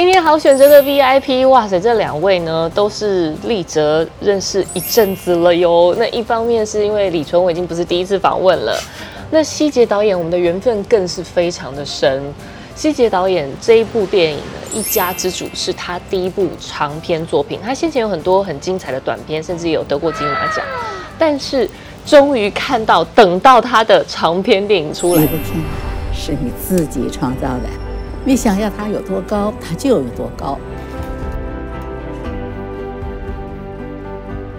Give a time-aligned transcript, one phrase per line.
[0.00, 5.94] 今天好选择的 VIP，哇塞，这两位呢都是立哲认识一阵子了哟。
[5.98, 8.74] 那一方面是因为李纯我已经不是第一次访问了，
[9.30, 12.22] 那希杰导演我们的缘分更是非常的深。
[12.74, 14.42] 希杰导演这一部电影呢，
[14.74, 20.64] 《一家之主》是他第一部长篇作品，他先前有很多很精彩的短片，甚至有得过金马奖，
[21.18, 21.68] 但是
[22.06, 25.20] 终于看到等到他的长篇电影出来，
[26.14, 27.68] 是你自己创造的，
[28.24, 30.58] 你想要它有多高，它就有多高。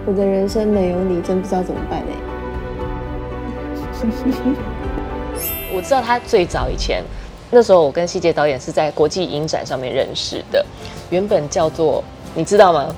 [0.04, 2.04] 我的人生没有你，真不知道怎么办哎。
[5.74, 7.02] 我知道他最早以前，
[7.50, 10.66] 那时候我跟希杰导演是在国际影展上面认识的，
[11.08, 12.02] 原本叫做
[12.34, 12.94] 你知道吗？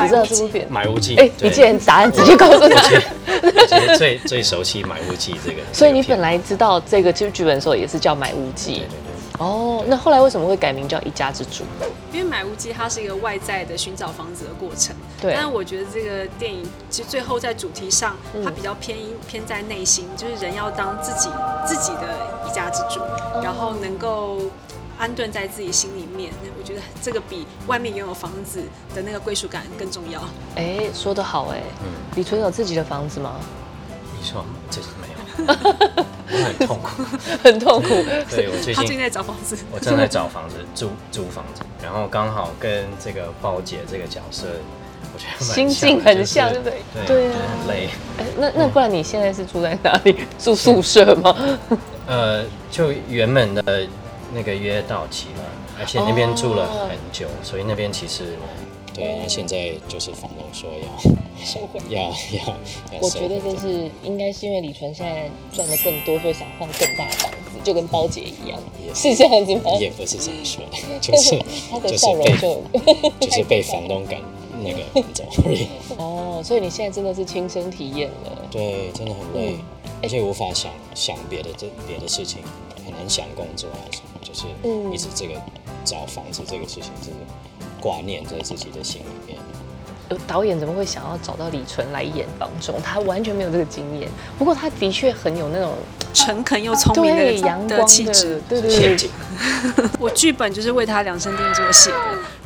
[0.00, 0.66] 你知道这部片？
[0.68, 2.82] 买屋记，哎、对你既然答案直接告诉他，
[3.40, 9.13] 我觉得最最熟悉买屋记这个，所以你本来知道这个剧剧本的时候也是叫《买屋记对对》对。
[9.38, 11.64] 哦，那后来为什么会改名叫《一家之主》？
[12.12, 21.28] 因为买屋记它是一个外在的寻找房子的过程，对但是我觉得这个电影其实最后在主题上，它嗯比较偏偏在内心，就是人要当自己
[21.66, 22.02] 自己的
[22.48, 24.42] 一家之主，哦然后能够
[24.96, 26.32] 安顿在自己心里面。
[26.40, 28.62] 那我觉得这个比外面拥有房子
[28.94, 30.22] 的那个归属感更重要。
[30.54, 33.34] 哎、说得好哎、嗯李纯有自己的房子吗？
[34.16, 35.08] 你说这是没
[35.44, 36.04] 有，
[36.34, 37.02] 我很痛苦。
[37.42, 37.88] 很痛苦。
[38.30, 44.46] 对我最近近在找房子，我正在找房子租租房子，然后刚好跟这个包姐这个角色，
[45.14, 47.88] 我觉得心境很像对不对对很累。
[48.18, 50.24] 哎、那那不然你现在是住在哪里？
[50.38, 51.34] 住宿舍吗？
[52.06, 53.86] 呃，就原本的
[54.34, 55.44] 那个约到期了，
[55.78, 58.24] 而且那边住了哦很久，所以那边其实
[58.94, 68.58] 对，那现在就是房东说要 要要要我觉得这是应该是因为李纯现在赚的更多，所以想换更大的房子，就跟包姐一样，
[68.94, 69.72] 是这样子吗？
[69.80, 71.36] 也不是这样说的， 就是
[71.70, 72.62] 他的就是笑容被就
[73.20, 74.20] 就是被房东赶
[74.62, 75.66] 那个 走而已。
[75.98, 78.46] 哦，所以你现在真的是亲身体验了。
[78.50, 79.58] 对，真的很累，嗯
[80.02, 82.38] 而且无法想想别的这别的事情，
[82.84, 85.40] 很难想工作啊什么，就是嗯一直这个
[85.82, 87.12] 找房子这个事情，就是
[87.84, 89.38] 挂念在自己的心里面。
[90.08, 92.74] 呃导演怎么会想要找到李纯来演房中？
[92.82, 94.08] 他完全没有这个经验。
[94.38, 95.72] 不过他的确很有那种
[96.12, 98.40] 诚恳又聪明的阳的光气质。
[98.48, 99.10] 对对对。
[99.98, 101.96] 我剧本就是为他量身定做写的，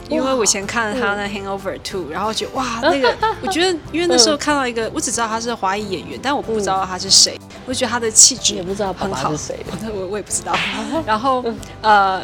[0.09, 3.13] 因为我以前看了他那《Hangover Two》，然后觉得哇，那个
[3.43, 9.59] 我觉得，因为那时候看到一个，我只知道他是华裔演员，但我不知道他是谁，我就觉得他的气质也不知道爸很好爸是谁。
[9.93, 10.55] 我我也不知道。
[11.05, 11.45] 然后
[11.83, 12.23] 呃，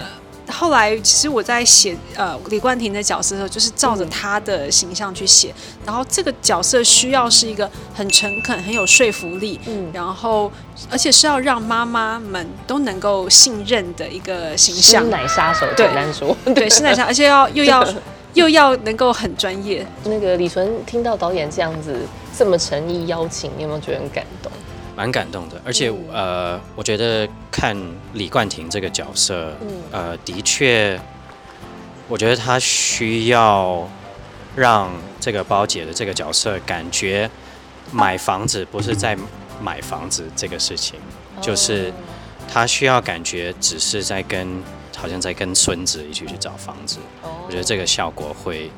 [0.49, 5.55] 后来其实我在写呃李冠廷的角色的时候，就是照着他的形象去写。
[5.87, 10.51] 然后这个角色需要是一个很诚恳、很有说服力，嗯然后
[10.91, 15.09] 而且是要让妈妈们都能够信任的一个形师象。
[15.11, 17.87] 奶杀手，对简单说，对， 是奶杀，而且要又要
[18.35, 19.87] 又要能够很专业。
[20.05, 21.97] 那个李纯听到导演这样子
[22.37, 24.51] 这么诚意邀请，你有没有觉得很感动？
[24.97, 26.05] 蛮感动的，而且、嗯。
[26.13, 27.77] 呃，我觉得看
[28.13, 29.69] 李冠廷这个角色，嗯。
[29.91, 31.01] 呃，的确，
[32.09, 33.89] 我觉得他需要
[34.55, 34.91] 让
[35.21, 37.31] 这个包姐的这个角色感觉
[37.93, 39.17] 买房子不是在
[39.61, 40.99] 买房子这个事情，
[41.41, 41.93] 就是
[42.53, 44.63] 他需要感觉只是在跟
[44.97, 47.31] 好像在跟孙子一起去找房子，哦。
[47.47, 48.71] 我觉得这个效果会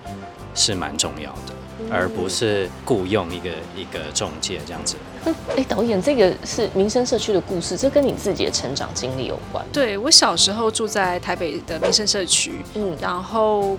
[0.54, 1.54] 是蛮重要的，
[1.90, 4.96] 而不是雇佣一个一个中介这样子。
[5.24, 9.64] 那 哎，导演，这个是民生社区的故事，这跟你自己的成长经历有关。
[9.72, 13.76] 对我小时候住在台北的民生社区，嗯，然后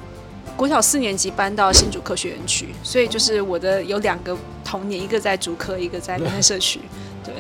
[0.56, 4.36] 国小四年级搬到新竹科学园区，所以就是我的有两个
[4.66, 6.82] 童年，一个在竹科，一个在民生社区。
[7.24, 7.34] 对，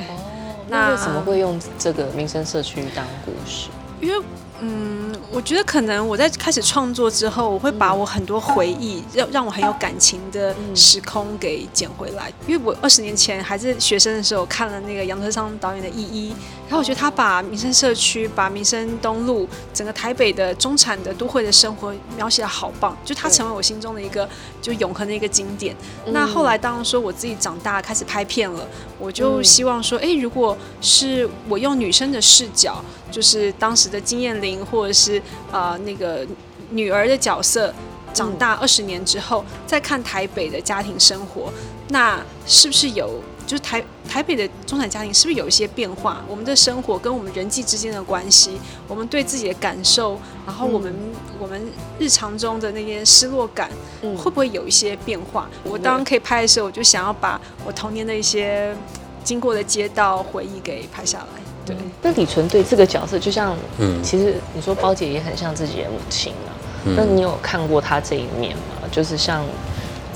[0.69, 3.67] 那为什么会用这个民生社区当故事？
[3.99, 4.25] 因为
[4.59, 12.31] 嗯，我觉得可能我在开始创作之后，我会把我很多回忆，让让我很有感情的时空给捡回来。
[12.47, 16.31] 因为我二十年前还是学生的时候，看了那个杨德昌导演的《一一》，
[16.67, 24.27] 然后我觉得他把民生社区、把民生东路、整个台北的中产的都会的生活描写的好棒，就他成为我心中的一个
[24.61, 25.75] 就永恒的一个经典。
[26.07, 28.67] 那后来当说我自己长大开始拍片了，
[28.99, 35.21] 我就希望说，哎、如果是我用女生的视角，就是当时的金燕玲或者是
[35.51, 36.27] 呃那个
[36.71, 37.73] 女儿的角色。
[38.13, 41.53] 长大二十年之后，再看台北的家庭生活，
[41.89, 46.21] 那是不是有就是台台北的中产家庭是不是有一些变化？
[46.27, 48.59] 我们的生活跟我们人际之间的关系，
[48.89, 50.93] 我们对自己的感受，然后我们、
[51.39, 51.59] 我们
[51.97, 53.71] 日常中的那些失落感，
[54.01, 55.49] 嗯会不会有一些变化？
[55.63, 58.75] 我当可以拍的时候，我就想要把我童年的一些
[59.23, 61.41] 经过的街道回忆给拍下来。
[61.65, 66.51] 对，那李纯对这个角色，就像，嗯其实你说包姐也很像自己的母亲啊。
[66.95, 68.87] 那你有看过她这一面吗？
[68.91, 69.43] 就是像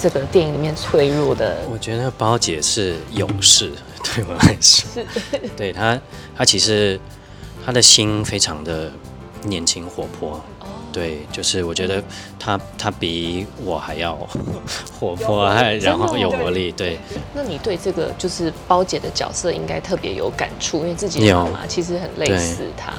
[0.01, 3.71] 这个电影里面脆弱的，我觉得包姐是勇士，
[4.03, 4.89] 对我来说，
[5.55, 5.99] 对她，
[6.35, 6.99] 她其实
[7.63, 8.91] 她的心非常的
[9.43, 10.41] 年轻活泼。
[10.91, 12.03] 对，就是我觉得
[12.39, 14.17] 她她比我还要
[14.99, 16.71] 活泼，还然后有活力。
[16.71, 16.97] 对，
[17.35, 22.91] 那你对这个就是包姐的角色应该特别有感触，因为自己的妈妈其实很类似她。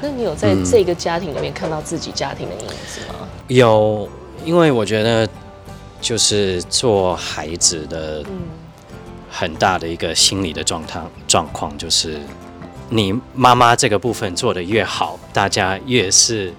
[0.00, 3.28] 那你有在这个家庭里面看到自己家庭的影子吗？
[3.48, 4.08] 有，
[4.44, 5.28] 因为我觉得
[6.02, 8.22] 就是做孩子的
[9.30, 12.20] 很大的一个心理的状态状况，就是
[12.90, 16.52] 你妈妈这个部分做的越好，大家越是。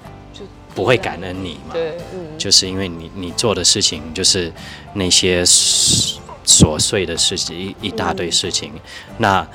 [0.76, 1.74] 不会感恩你嘛？
[1.74, 4.52] 对，嗯，就是因为你你做的事情就是
[4.96, 8.72] 那些琐碎的事情，一一大堆事情。
[9.20, 9.48] 那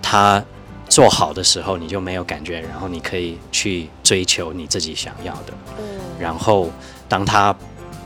[0.00, 0.42] 他
[0.88, 5.52] 做好的时候，你就没有感觉，然后你可以去追求你自己想要的。
[5.78, 5.84] 嗯。
[6.18, 6.70] 然后
[7.06, 7.54] 当他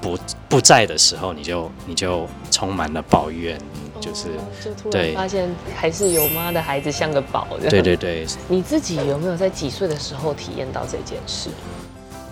[0.07, 0.19] 不
[0.49, 3.59] 不在的时候，你就你就充满了抱怨，
[4.01, 4.29] 就是
[4.65, 7.49] 就突然发现还是有妈的孩子像个宝。
[7.69, 8.25] 对对对。
[8.47, 11.51] 你自己有没有在几岁的时候体验到这件事？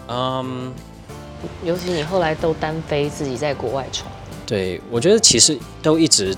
[0.07, 0.73] 嗯，
[1.65, 4.09] 尤其你后来都单飞，自己在国外闯。
[4.47, 6.37] 对，我觉得其实都一直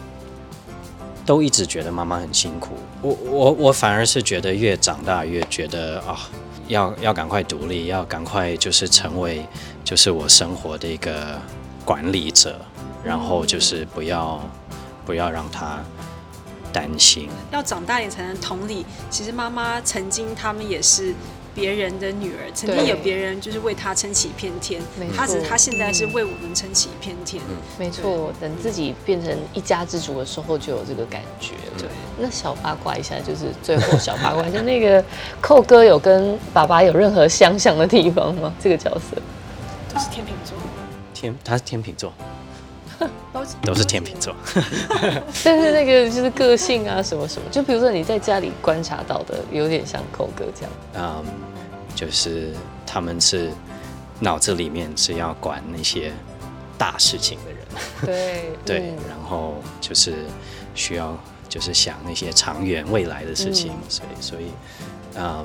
[1.26, 2.76] 都一直觉得妈妈很辛苦。
[3.02, 6.16] 我我我反而是觉得越长大越觉得啊，
[6.68, 9.44] 要要赶快独立，要赶快就是成为
[9.84, 11.38] 就是我生活的一个
[11.84, 12.58] 管理者，
[13.04, 14.40] 然后就是不要
[15.04, 15.82] 不要让他
[16.76, 17.30] 担心。
[17.50, 18.84] 要长大点才能同理。
[19.08, 21.14] 其实妈妈曾经他们也是。
[21.56, 24.78] 别人的女儿曾经有别人就是为她撑起一片天，
[25.16, 27.42] 她只她现在是为我们撑起一片天。
[27.78, 31.54] 没错，等自己变成一家之主的时候，就有这个感觉。
[31.78, 31.88] 对，
[32.18, 35.02] 那小八卦一下，就是最后小八卦，就那个
[35.40, 38.52] 寇哥有跟爸爸有任何相像的地方吗？
[38.60, 39.16] 这个角色
[39.94, 40.58] 都是天秤座，
[41.14, 42.12] 天他是天秤座，
[43.62, 44.34] 都是天秤座。
[45.44, 50.72] 但是那个就是个性啊，什么什么，就比如说你在家里观察到的，有点像寇哥这样。
[50.94, 51.24] 嗯。
[51.94, 52.52] 就是
[52.84, 53.50] 他们是
[54.20, 56.12] 脑子里面是要管那些
[56.76, 57.58] 大事情的人，
[58.04, 60.12] 对 对，然后就是
[60.74, 61.16] 需要
[61.48, 64.44] 就是想那些长远未来的事情，所以所以
[65.16, 65.42] 嗯，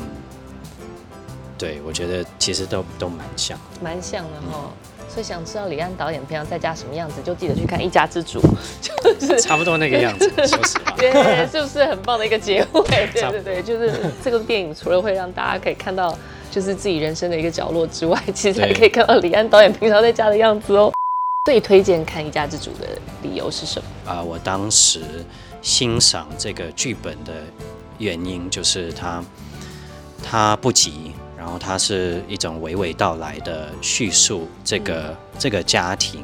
[1.57, 4.69] 对我觉得其实都都蛮像，蛮像的哈。
[5.13, 8.40] 所以想知道李安导演平常在家什么样子，就记得去看《一家之主》，
[9.19, 10.30] 就是差不多那个样子。
[10.48, 11.12] 说实话，对，
[11.52, 12.81] 是不是很棒的一个结尾？
[13.13, 13.92] 对 对对，就是
[14.24, 16.18] 这个电影除了会让大家可以看到。
[16.52, 20.92] 就是自己人生的一个角落之外，其实还可以看到李安导演平常在家的样子哦。
[21.46, 22.86] 最推荐看《一家之主》的
[23.24, 24.12] 理由是什么？
[24.12, 25.00] 啊，我当时
[25.62, 27.31] 欣赏这个剧本的
[28.00, 29.24] 原因就是它
[30.22, 36.24] 它不急，然后它是一种娓娓道来的叙述，这个这个家庭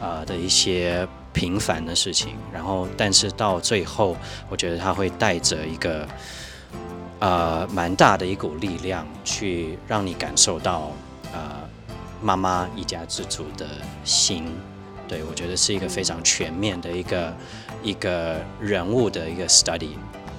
[0.00, 4.16] 啊的一些平凡的事情，然后但是到最后，
[4.48, 6.08] 我觉得它会带着一个。
[7.22, 10.90] 呃，蛮大的一股力量，去让你感受到，
[11.34, 11.68] 呃，
[12.22, 13.66] 妈妈一家之主的
[14.04, 14.46] 心，
[15.06, 17.36] 对我觉得是一个非常全面的一个
[17.82, 19.90] 一个人物的一个 study，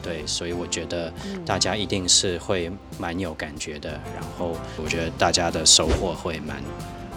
[0.02, 1.12] 对，所以我觉得
[1.46, 6.58] 大家一定是会蛮有感觉的，然后我觉得大家的收获会蛮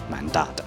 [0.09, 0.63] 蛮大的。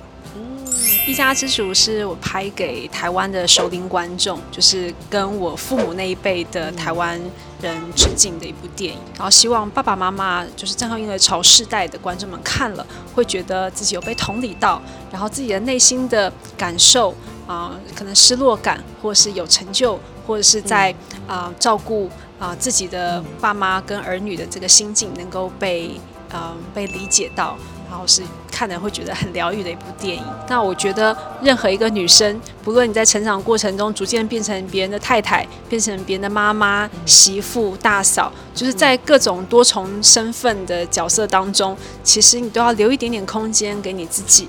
[1.06, 7.18] 一家之主是我拍给台湾的首领观众，就是跟我父母那一辈的台湾
[7.62, 9.00] 人致敬的一部电影。
[9.14, 17.14] 然后希望爸爸妈妈，就是正好因为潮世代的观众们看了，会觉得自己有被同理到，然后自己的内心的感受
[17.48, 20.94] 啊，可能失落感，或者是有成就，或者是在
[21.26, 26.00] 啊照顾啊自己的爸妈跟儿女的这个心境，能够被
[26.30, 27.56] 啊被理解到。
[27.90, 30.22] 然后是看了会觉得很疗愈的一部电影。
[30.46, 41.74] 那我觉得任何一个女生，不论你在成长过程中逐渐变成别人的太太，变成别人的妈妈、媳妇、大嫂，就是在各种多重身份的角色当中，
[42.04, 44.46] 其实你都要留一点点空间给你自己。